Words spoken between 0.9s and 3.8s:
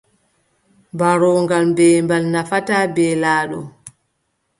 Ɓaraago beembal nafataa beelaaɗo.